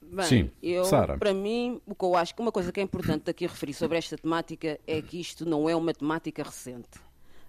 [0.00, 0.84] Bem, Sim, eu,
[1.18, 3.96] para mim, o que eu acho que uma coisa que é importante aqui referir sobre
[3.96, 6.98] esta temática é que isto não é uma temática recente.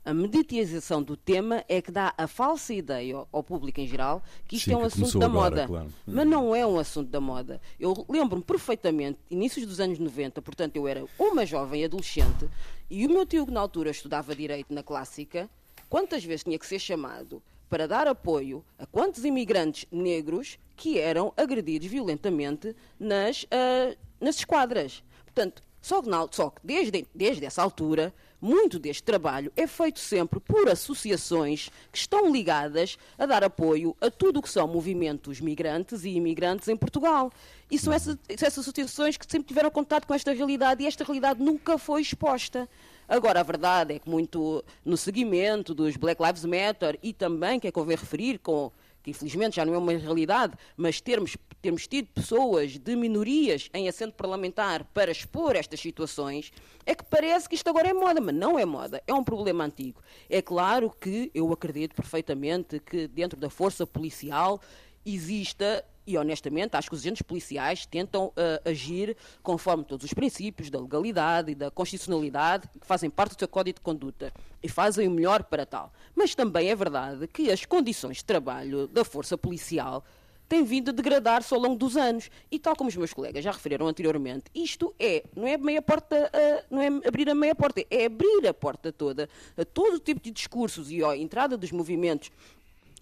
[0.03, 4.55] A mediatização do tema é que dá a falsa ideia ao público em geral que
[4.55, 5.67] isto Sim, é um assunto da agora, moda.
[5.67, 5.87] Claro.
[6.07, 7.61] Mas não é um assunto da moda.
[7.79, 12.49] Eu lembro-me perfeitamente, inícios dos anos 90, portanto eu era uma jovem adolescente,
[12.91, 15.49] e o meu tio, que na altura estudava Direito na Clássica,
[15.89, 21.31] quantas vezes tinha que ser chamado para dar apoio a quantos imigrantes negros que eram
[21.37, 25.01] agredidos violentamente nas, uh, nas esquadras.
[25.23, 30.39] Portanto, só que, só que desde, desde essa altura muito deste trabalho é feito sempre
[30.39, 36.03] por associações que estão ligadas a dar apoio a tudo o que são movimentos migrantes
[36.03, 37.31] e imigrantes em Portugal.
[37.69, 41.41] E são essas, essas associações que sempre tiveram contato com esta realidade e esta realidade
[41.41, 42.67] nunca foi exposta.
[43.07, 47.67] Agora, a verdade é que muito no seguimento dos Black Lives Matter e também, que
[47.67, 52.07] é convém referir, com que infelizmente já não é uma realidade, mas termos, termos tido
[52.07, 56.51] pessoas de minorias em assento parlamentar para expor estas situações,
[56.85, 59.65] é que parece que isto agora é moda, mas não é moda, é um problema
[59.65, 60.01] antigo.
[60.29, 64.59] É claro que eu acredito perfeitamente que dentro da força policial
[65.05, 70.69] exista e honestamente acho que os agentes policiais tentam uh, agir conforme todos os princípios
[70.69, 74.33] da legalidade e da constitucionalidade que fazem parte do seu código de conduta
[74.63, 75.93] e fazem o melhor para tal.
[76.15, 80.03] Mas também é verdade que as condições de trabalho da força policial
[80.51, 82.29] têm vindo a degradar-se ao longo dos anos.
[82.51, 86.29] E tal como os meus colegas já referiram anteriormente, isto é, não é meia porta,
[86.29, 90.19] uh, não é abrir a meia porta, é abrir a porta toda a todo tipo
[90.19, 92.31] de discursos e a entrada dos movimentos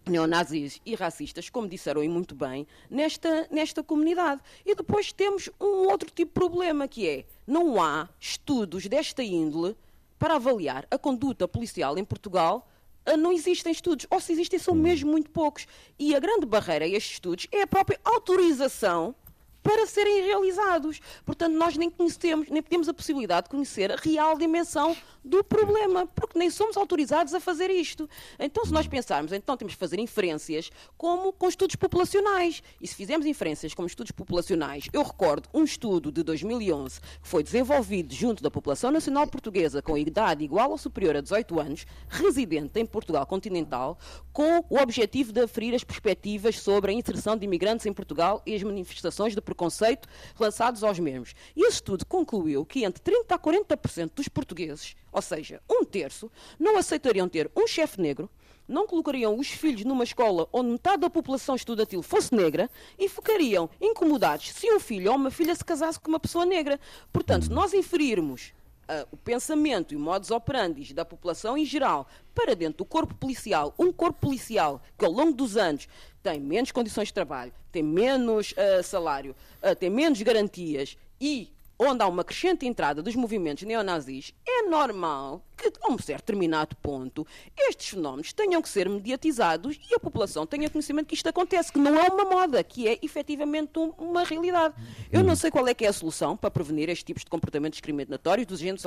[0.10, 4.42] neonazis e racistas, como disseram e muito bem, nesta, nesta comunidade.
[4.66, 9.76] E depois temos um outro tipo de problema, que é, não há estudos desta índole
[10.18, 12.68] para avaliar a conduta policial em Portugal
[13.06, 15.66] ah, não existem estudos, ou se existem são mesmo muito poucos.
[15.98, 19.16] E a grande barreira a estes estudos é a própria autorização
[19.62, 21.00] para serem realizados.
[21.26, 26.08] Portanto, nós nem conhecemos, nem temos a possibilidade de conhecer a real dimensão do problema,
[26.08, 28.10] porque nem somos autorizados a fazer isto.
[28.40, 32.64] Então, se nós pensarmos, então temos que fazer inferências como com estudos populacionais.
[32.82, 37.44] E se fizermos inferências como estudos populacionais, eu recordo um estudo de 2011 que foi
[37.44, 42.80] desenvolvido junto da população nacional portuguesa com idade igual ou superior a 18 anos, residente
[42.80, 43.98] em Portugal continental,
[44.32, 48.56] com o objetivo de aferir as perspectivas sobre a inserção de imigrantes em Portugal e
[48.56, 50.08] as manifestações de preconceito
[50.40, 51.34] lançados aos mesmos.
[51.56, 56.32] E esse estudo concluiu que entre 30% a 40% dos portugueses, ou seja, um terço,
[56.60, 58.30] não aceitariam ter um chefe negro,
[58.68, 63.68] não colocariam os filhos numa escola onde metade da população estudantil fosse negra e ficariam
[63.82, 66.80] incomodados se um filho ou uma filha se casasse com uma pessoa negra.
[67.12, 68.54] Portanto, nós inferirmos
[68.90, 73.14] uh, o pensamento e o modus operandi da população em geral para dentro do corpo
[73.14, 75.88] policial, um corpo policial que ao longo dos anos
[76.24, 82.04] tem menos condições de trabalho, tem menos uh, salário, uh, tem menos garantias e onde
[82.04, 87.26] há uma crescente entrada dos movimentos neonazis, é normal que, a um certo determinado ponto,
[87.58, 91.80] estes fenómenos tenham que ser mediatizados e a população tenha conhecimento que isto acontece, que
[91.80, 94.76] não é uma moda, que é efetivamente um, uma realidade.
[95.10, 97.78] Eu não sei qual é que é a solução para prevenir estes tipos de comportamentos
[97.78, 98.84] discriminatórios dos agentes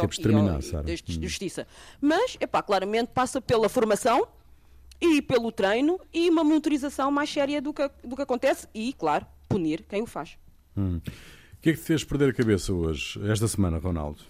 [1.03, 1.23] de hum.
[1.23, 1.67] justiça,
[1.99, 4.29] mas, epá, claramente passa pela formação
[5.01, 9.27] e pelo treino e uma monitorização mais séria do que, do que acontece e, claro,
[9.49, 10.37] punir quem o faz.
[10.77, 11.01] Hum
[11.63, 14.21] que é que te fez perder a cabeça hoje, esta semana, Ronaldo?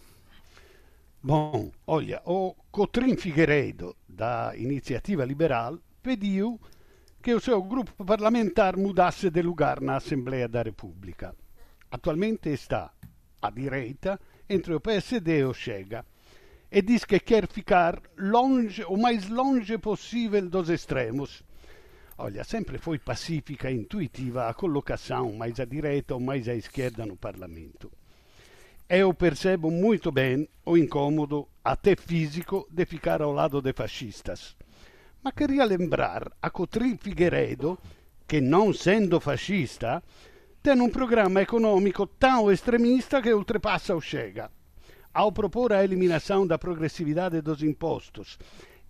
[1.23, 6.61] Bom, olha, o Cotrim Figueiredo, da Iniciativa Liberal, pediu
[7.23, 11.35] que o seu grupo parlamentar mudasse de lugar na Assembleia da República.
[11.91, 12.93] Atualmente está
[13.41, 16.05] à direita, entre o PSD e o Chega,
[16.71, 21.43] e diz que quer ficar longe, o mais longe possível dos extremos
[22.25, 27.05] Olha, sempre foi pacífica e intuitiva a colocação mais à direita ou mais à esquerda
[27.05, 27.91] no parlamento.
[28.89, 34.57] Eu percebo muito bem o incômodo, até físico, de ficar ao lado de fascistas.
[35.21, 37.77] Ma queria lembrar a Cotrim Figueiredo
[38.25, 40.01] che, non sendo fascista,
[40.63, 44.49] tem um programa econômico tão extremista que ultrapassa o Chega.
[45.13, 48.39] Ao propor a eliminação da progressividade dos impostos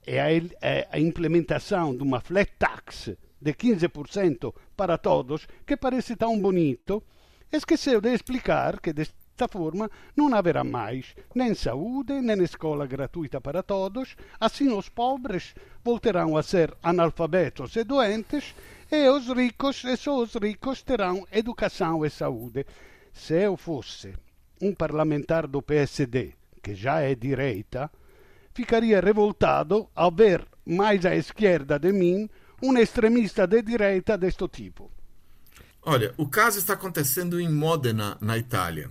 [0.06, 0.30] é a,
[0.60, 7.02] é a implementação de uma flat tax de 15% para todos, que parece tão bonito,
[7.50, 13.62] esqueceu de explicar que desta forma não haverá mais nem saúde, nem escola gratuita para
[13.62, 18.54] todos, assim os pobres voltarão a ser analfabetos e doentes,
[18.90, 22.64] e os ricos, e só os ricos terão educação e saúde.
[23.12, 24.14] Se eu fosse
[24.60, 27.90] um parlamentar do PSD, que já é direita,
[28.54, 32.28] ficaria revoltado ao ver mais à esquerda de mim
[32.62, 34.90] um extremista de direita deste tipo.
[35.82, 38.88] Olha, o caso está acontecendo em Modena, na Itália.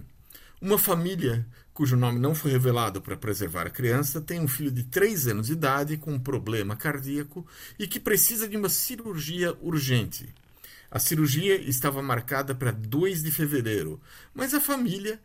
[0.61, 4.83] Uma família, cujo nome não foi revelado para preservar a criança, tem um filho de
[4.83, 7.47] 3 anos de idade com um problema cardíaco
[7.79, 10.27] e que precisa de uma cirurgia urgente.
[10.91, 14.01] A cirurgia estava marcada para 2 de fevereiro,
[14.33, 15.21] mas a família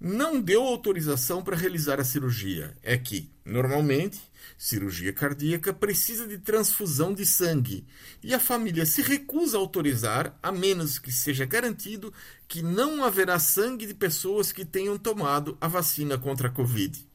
[0.00, 2.74] não deu autorização para realizar a cirurgia.
[2.82, 4.18] É que, normalmente,
[4.56, 7.86] cirurgia cardíaca precisa de transfusão de sangue
[8.22, 12.12] e a família se recusa a autorizar, a menos que seja garantido
[12.48, 17.06] que não haverá sangue de pessoas que tenham tomado a vacina contra a Covid.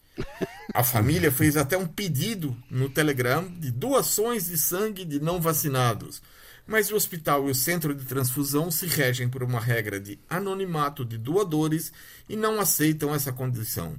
[0.74, 6.22] A família fez até um pedido no Telegram de doações de sangue de não vacinados
[6.68, 11.06] mas o hospital e o centro de transfusão se regem por uma regra de anonimato
[11.06, 11.92] de doadores
[12.28, 13.96] e não aceitam essa condição.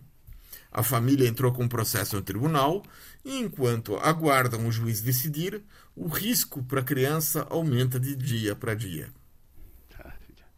[0.72, 2.82] A família entrou com um processo no tribunal
[3.24, 5.62] e, enquanto aguardam o juiz decidir,
[5.94, 9.08] o risco para a criança aumenta de dia para dia.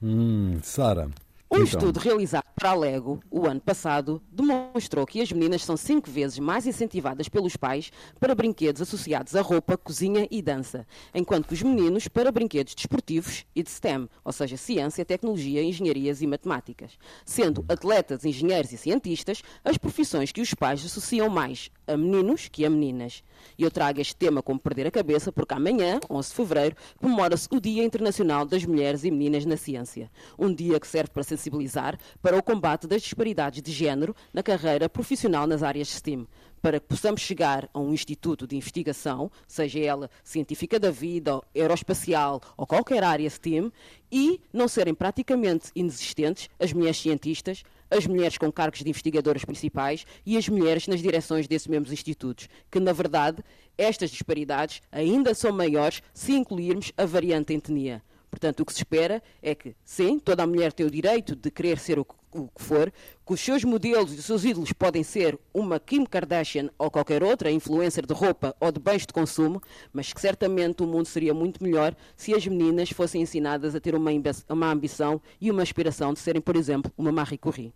[0.02, 1.10] Hum, Sara,
[1.50, 1.64] um então.
[1.64, 6.38] estudo realizado para a Lego o ano passado demonstrou que as meninas são cinco vezes
[6.38, 7.90] mais incentivadas pelos pais
[8.20, 13.46] para brinquedos associados a roupa, cozinha e dança, enquanto que os meninos para brinquedos desportivos
[13.56, 19.42] e de STEM, ou seja, ciência, tecnologia, engenharias e matemáticas, sendo atletas, engenheiros e cientistas
[19.64, 23.24] as profissões que os pais associam mais a meninos que a meninas.
[23.56, 27.48] E eu trago este tema como perder a cabeça porque amanhã, 11 de fevereiro, comemora-se
[27.50, 30.10] o Dia Internacional das Mulheres e Meninas na Ciência.
[30.38, 34.88] Um dia que serve para sensibilizar para o combate das disparidades de género na carreira
[34.88, 36.26] profissional nas áreas STEM,
[36.60, 42.42] para que possamos chegar a um instituto de investigação, seja ela científica da vida, aeroespacial
[42.56, 43.72] ou qualquer área STEM,
[44.10, 50.04] e não serem praticamente inexistentes as mulheres cientistas, as mulheres com cargos de investigadoras principais
[50.26, 53.42] e as mulheres nas direções desses mesmos institutos, que na verdade
[53.78, 58.02] estas disparidades ainda são maiores se incluirmos a variante etnia.
[58.30, 61.50] Portanto, o que se espera é que, sim, toda a mulher tem o direito de
[61.50, 62.92] querer ser o que, o que for,
[63.26, 67.22] que os seus modelos e os seus ídolos podem ser uma Kim Kardashian ou qualquer
[67.22, 69.62] outra influencer de roupa ou de bens de consumo,
[69.92, 73.94] mas que certamente o mundo seria muito melhor se as meninas fossem ensinadas a ter
[73.94, 74.10] uma,
[74.48, 77.72] uma ambição e uma aspiração de serem, por exemplo, uma Marie Curie.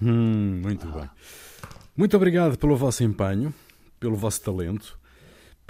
[0.00, 1.10] Hum, muito bem.
[1.96, 3.52] Muito obrigado pelo vosso empenho,
[3.98, 4.99] pelo vosso talento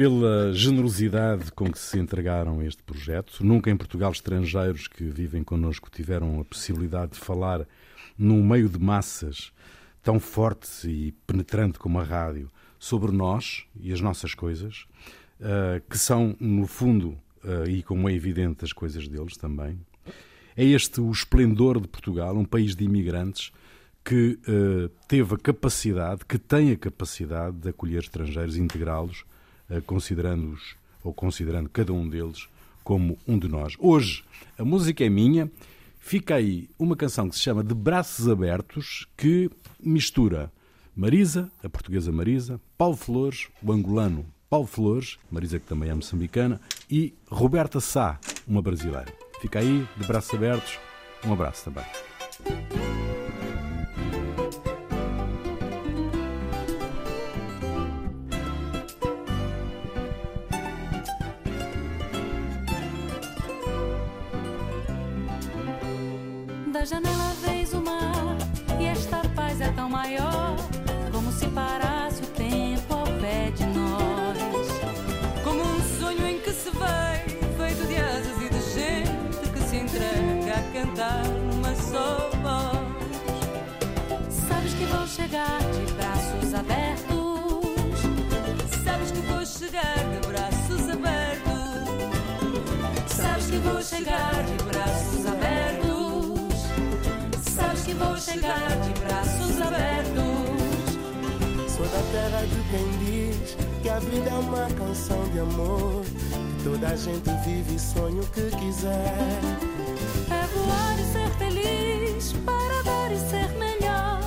[0.01, 3.45] pela generosidade com que se entregaram a este projeto.
[3.45, 7.69] Nunca em Portugal estrangeiros que vivem connosco tiveram a possibilidade de falar
[8.17, 9.53] num meio de massas
[10.03, 14.87] tão forte e penetrante como a rádio sobre nós e as nossas coisas,
[15.39, 17.11] uh, que são, no fundo,
[17.45, 19.79] uh, e como é evidente, as coisas deles também.
[20.57, 23.53] É este o esplendor de Portugal, um país de imigrantes
[24.03, 29.30] que uh, teve a capacidade, que tem a capacidade de acolher estrangeiros integrá-los eh,
[29.87, 32.49] considerando-os ou considerando cada um deles
[32.83, 33.75] como um de nós.
[33.79, 34.25] Hoje,
[34.59, 35.51] a música é minha.
[36.01, 40.51] Fica aí uma canção que se chama De Braços Abertos, que mistura
[40.97, 46.61] Marisa, a portuguesa Marisa, Paulo Flores, o angolano Paulo Flores, Marisa que também é moçambicana,
[46.91, 48.19] e Roberta Sá,
[48.49, 49.07] uma brasileira.
[49.41, 50.79] Fica aí, de braços abertos.
[51.25, 52.90] Um abraço também.
[66.81, 68.39] Da janela vês o mar
[68.81, 70.57] e esta paz é tão maior,
[71.13, 74.39] como se parasse o tempo ao pé de nós.
[75.45, 79.77] Como um sonho em que se vê, feito de asas e de gente que se
[79.77, 81.23] entrega a cantar
[81.53, 82.79] numa só voz.
[84.49, 88.01] Sabes que vou chegar de braços abertos,
[88.83, 91.91] sabes que vou chegar de braços abertos,
[93.15, 95.30] sabes que vou chegar de braços abertos
[98.01, 100.21] vou chegar de braços abertos.
[101.69, 106.03] Sou da terra de quem diz que a vida é uma canção de amor.
[106.05, 109.15] Que toda a gente vive e sonha o que quiser.
[110.31, 114.21] É voar e ser feliz, para dar e ser melhor.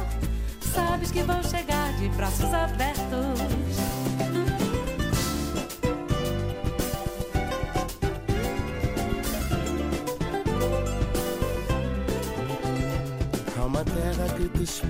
[0.73, 3.72] Sabes que vou chegar de braços abertos.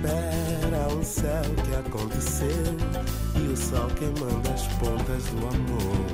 [0.04, 2.76] Espera um céu que aconteceu
[3.36, 6.06] e o sol queimando as pontas do amor.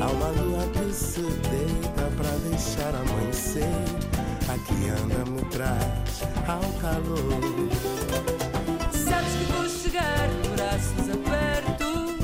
[0.00, 3.64] Há uma lua que se deita pra deixar amanhecer.
[4.48, 7.68] Aqui anda me traz ao calor.
[8.92, 12.16] Sabes que vou chegar de braços abertos.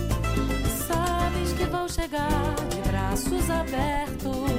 [0.87, 4.51] Sabes que vou chegar de braços abertos.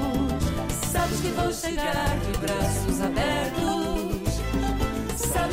[0.92, 3.95] Sabes que vou chegar de braços abertos.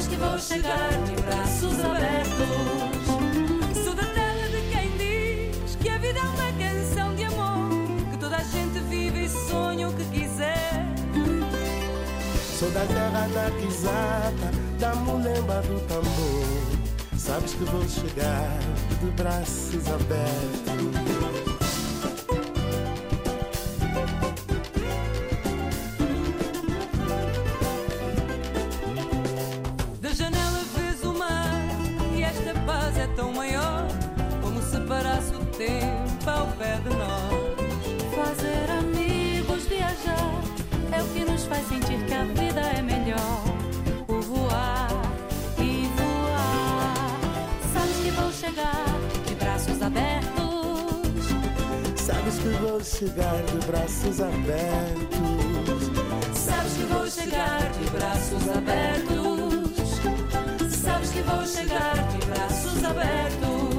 [0.02, 2.34] Sabes que vou chegar de braços abertos.
[3.84, 7.68] Sou da terra de quem diz que a vida é uma canção de amor.
[8.10, 10.86] Que toda a gente vive e sonha o que quiser.
[12.58, 14.50] Sou da terra da quizata,
[14.80, 17.16] da mulemba do tambor.
[17.16, 18.58] Sabes que vou chegar
[19.00, 21.01] de braços abertos.
[53.02, 55.90] Chegar de braços abertos.
[56.34, 59.96] Sabes que vou chegar de braços abertos.
[60.76, 63.71] Sabes que vou chegar de braços abertos.